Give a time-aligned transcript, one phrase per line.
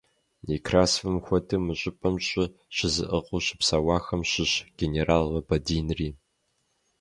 [0.47, 6.09] Некрасовым хуэдэу мы щӀыпӀэм щӀы щызыӀыгъыу щыпсэуахэм щыщщ генерал Лабадинри.